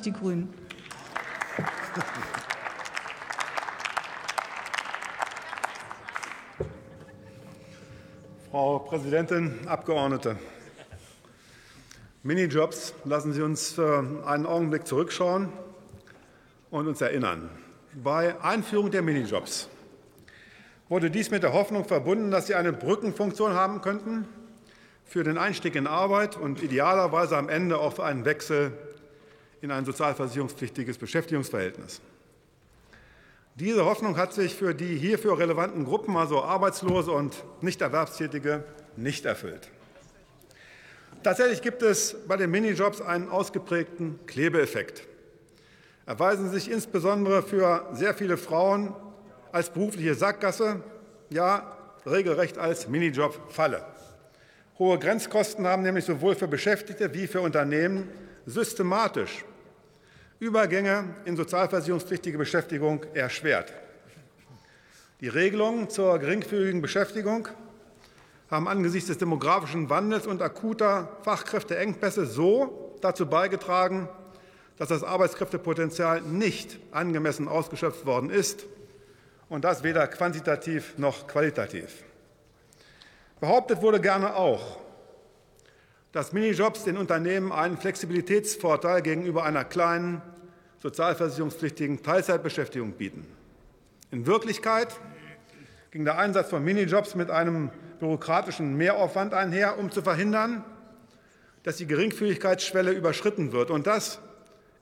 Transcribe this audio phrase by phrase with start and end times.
[0.00, 0.52] sich die Grünen.
[8.50, 10.36] Frau Präsidentin, Abgeordnete!
[12.22, 15.48] Minijobs lassen Sie uns einen Augenblick zurückschauen
[16.70, 17.50] und uns erinnern.
[17.94, 19.68] Bei Einführung der Minijobs
[20.88, 24.26] wurde dies mit der Hoffnung verbunden, dass sie eine Brückenfunktion haben könnten
[25.04, 28.72] für den Einstieg in Arbeit und idealerweise am Ende auch für einen Wechsel
[29.62, 32.00] in ein sozialversicherungspflichtiges Beschäftigungsverhältnis.
[33.56, 38.64] Diese Hoffnung hat sich für die hierfür relevanten Gruppen, also Arbeitslose und Nichterwerbstätige,
[38.96, 39.68] nicht erfüllt.
[41.22, 45.02] Tatsächlich gibt es bei den Minijobs einen ausgeprägten Klebeeffekt.
[46.06, 48.94] Erweisen sich insbesondere für sehr viele Frauen
[49.52, 50.82] als berufliche Sackgasse,
[51.28, 53.84] ja regelrecht als Minijob-Falle.
[54.78, 58.08] Hohe Grenzkosten haben nämlich sowohl für Beschäftigte wie für Unternehmen
[58.46, 59.44] systematisch
[60.40, 63.72] Übergänge in sozialversicherungspflichtige Beschäftigung erschwert.
[65.20, 67.46] Die Regelungen zur geringfügigen Beschäftigung
[68.50, 74.08] haben angesichts des demografischen Wandels und akuter Fachkräfteengpässe so dazu beigetragen,
[74.78, 78.64] dass das Arbeitskräftepotenzial nicht angemessen ausgeschöpft worden ist,
[79.50, 82.04] und das weder quantitativ noch qualitativ.
[83.40, 84.78] Behauptet wurde gerne auch,
[86.12, 90.22] dass Minijobs den Unternehmen einen Flexibilitätsvorteil gegenüber einer kleinen,
[90.78, 93.26] sozialversicherungspflichtigen Teilzeitbeschäftigung bieten.
[94.10, 94.88] In Wirklichkeit
[95.90, 100.64] ging der Einsatz von Minijobs mit einem bürokratischen Mehraufwand einher, um zu verhindern,
[101.62, 104.18] dass die Geringfügigkeitsschwelle überschritten wird, und das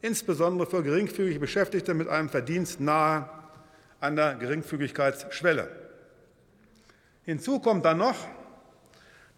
[0.01, 3.29] insbesondere für geringfügige Beschäftigte mit einem Verdienst nahe
[4.01, 5.69] an der Geringfügigkeitsschwelle.
[7.25, 8.17] Hinzu kommt dann noch,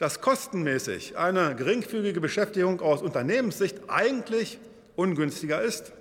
[0.00, 4.58] dass kostenmäßig eine geringfügige Beschäftigung aus Unternehmenssicht eigentlich
[4.96, 5.92] ungünstiger ist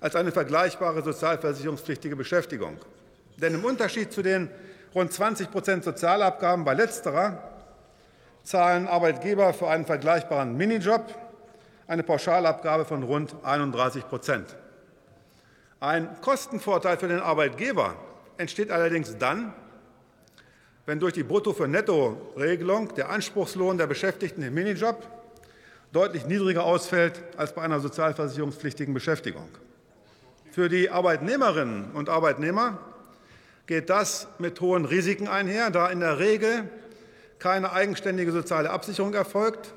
[0.00, 2.78] als eine vergleichbare sozialversicherungspflichtige Beschäftigung.
[3.36, 4.50] Denn im Unterschied zu den
[4.92, 7.40] rund 20 Prozent Sozialabgaben bei letzterer
[8.42, 11.14] zahlen Arbeitgeber für einen vergleichbaren Minijob
[11.86, 14.56] eine Pauschalabgabe von rund 31 Prozent.
[15.78, 17.94] Ein Kostenvorteil für den Arbeitgeber
[18.36, 19.52] entsteht allerdings dann,
[20.88, 25.06] wenn durch die Brutto- für Netto-Regelung der Anspruchslohn der Beschäftigten im Minijob
[25.92, 29.50] deutlich niedriger ausfällt als bei einer sozialversicherungspflichtigen Beschäftigung.
[30.50, 32.78] Für die Arbeitnehmerinnen und Arbeitnehmer
[33.66, 36.70] geht das mit hohen Risiken einher, da in der Regel
[37.38, 39.74] keine eigenständige soziale Absicherung erfolgt.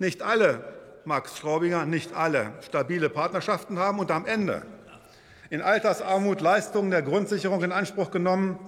[0.00, 0.64] Nicht alle,
[1.04, 4.62] Max Straubinger, nicht alle stabile Partnerschaften haben und am Ende
[5.48, 8.58] in Altersarmut Leistungen der Grundsicherung in Anspruch genommen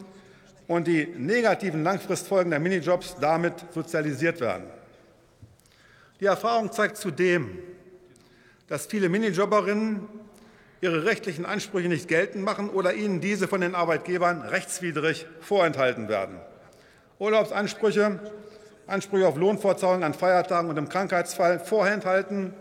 [0.69, 4.65] und die negativen Langfristfolgen der Minijobs damit sozialisiert werden.
[6.21, 7.59] Die Erfahrung zeigt zudem,
[8.69, 10.09] dass viele Minijobberinnen
[10.81, 16.39] ihre rechtlichen Ansprüche nicht geltend machen oder ihnen diese von den Arbeitgebern rechtswidrig vorenthalten werden.
[17.19, 18.21] Urlaubsansprüche,
[18.87, 22.53] Ansprüche auf Lohnfortzahlung an Feiertagen und im Krankheitsfall vorenthalten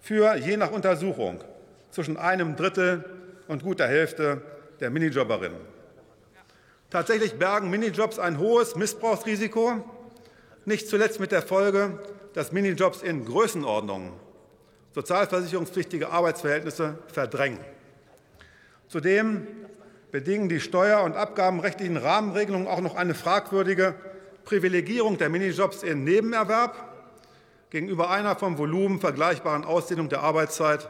[0.00, 1.44] für je nach Untersuchung
[1.90, 3.04] zwischen einem Drittel
[3.48, 4.42] und gut der Hälfte
[4.80, 5.69] der Minijobberinnen.
[6.90, 9.84] Tatsächlich bergen Minijobs ein hohes Missbrauchsrisiko,
[10.64, 12.00] nicht zuletzt mit der Folge,
[12.34, 14.12] dass Minijobs in Größenordnungen
[14.92, 17.60] sozialversicherungspflichtige Arbeitsverhältnisse verdrängen.
[18.88, 19.46] Zudem
[20.10, 23.94] bedingen die steuer- und abgabenrechtlichen Rahmenregelungen auch noch eine fragwürdige
[24.44, 26.74] Privilegierung der Minijobs in Nebenerwerb
[27.70, 30.88] gegenüber einer vom Volumen vergleichbaren Ausdehnung der Arbeitszeit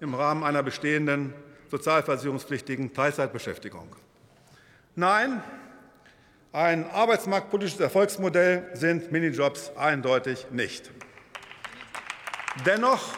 [0.00, 1.32] im Rahmen einer bestehenden
[1.70, 3.94] sozialversicherungspflichtigen Teilzeitbeschäftigung.
[4.98, 5.40] Nein,
[6.50, 10.90] ein arbeitsmarktpolitisches Erfolgsmodell sind Minijobs eindeutig nicht.
[12.66, 13.12] Dennoch,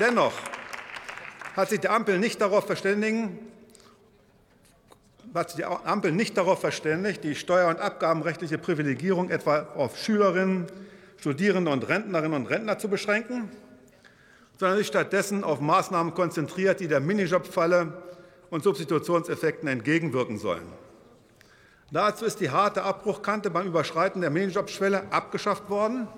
[0.00, 0.32] dennoch
[1.54, 3.38] hat sich die Ampel nicht darauf verständigen,
[5.32, 10.66] hat sich die Ampel nicht darauf verständigt, die steuer- und abgabenrechtliche Privilegierung etwa auf Schülerinnen,
[11.18, 13.48] Studierende und Rentnerinnen und Rentner zu beschränken,
[14.58, 17.92] sondern sich stattdessen auf Maßnahmen konzentriert, die der Minijob-Falle
[18.50, 20.66] und Substitutionseffekten entgegenwirken sollen.
[21.92, 26.08] Dazu ist die harte Abbruchkante beim Überschreiten der Minijobschwelle abgeschafft worden,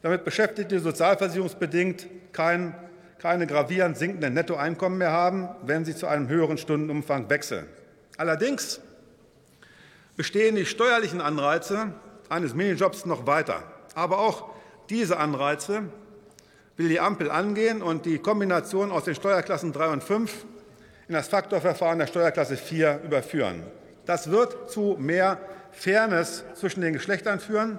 [0.00, 2.74] damit Beschäftigte sozialversicherungsbedingt kein,
[3.18, 7.66] keine gravierend sinkenden Nettoeinkommen mehr haben, wenn sie zu einem höheren Stundenumfang wechseln.
[8.16, 8.80] Allerdings
[10.16, 11.92] bestehen die steuerlichen Anreize
[12.30, 13.62] eines Minijobs noch weiter.
[13.94, 14.50] Aber auch
[14.88, 15.82] diese Anreize
[16.78, 20.46] will die Ampel angehen und die Kombination aus den Steuerklassen 3 und 5
[21.08, 23.64] in das Faktorverfahren der Steuerklasse 4 überführen.
[24.08, 25.38] Das wird zu mehr
[25.70, 27.78] Fairness zwischen den Geschlechtern führen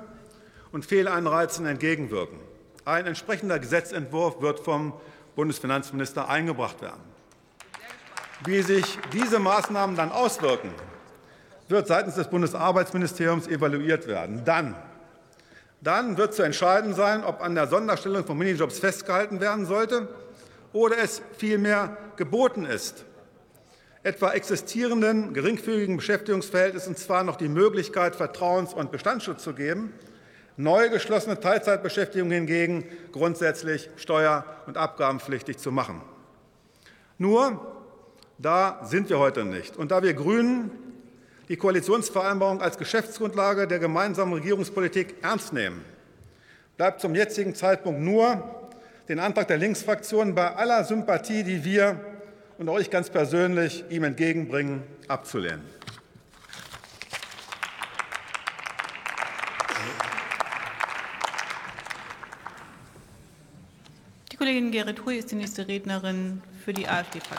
[0.71, 2.37] und Fehlanreizen entgegenwirken.
[2.85, 4.93] Ein entsprechender Gesetzentwurf wird vom
[5.35, 7.01] Bundesfinanzminister eingebracht werden.
[8.45, 10.69] Wie sich diese Maßnahmen dann auswirken,
[11.67, 14.43] wird seitens des Bundesarbeitsministeriums evaluiert werden.
[14.45, 14.75] Dann,
[15.81, 20.07] dann wird zu entscheiden sein, ob an der Sonderstellung von Minijobs festgehalten werden sollte
[20.73, 23.03] oder es vielmehr geboten ist,
[24.03, 29.93] etwa existierenden geringfügigen Beschäftigungsverhältnissen zwar noch die Möglichkeit, Vertrauens- und Bestandsschutz zu geben,
[30.57, 36.01] neu geschlossene Teilzeitbeschäftigung hingegen grundsätzlich steuer- und abgabenpflichtig zu machen.
[37.17, 37.59] Nur,
[38.37, 39.75] da sind wir heute nicht.
[39.77, 40.71] Und da wir Grünen
[41.49, 45.83] die Koalitionsvereinbarung als Geschäftsgrundlage der gemeinsamen Regierungspolitik ernst nehmen,
[46.77, 48.55] bleibt zum jetzigen Zeitpunkt nur,
[49.09, 51.99] den Antrag der Linksfraktion bei aller Sympathie, die wir
[52.59, 55.61] und ich ganz persönlich ihm entgegenbringen, abzulehnen.
[64.31, 67.37] Die Kollegin Gerrit Hui ist die nächste Rednerin für die AfD-Fraktion.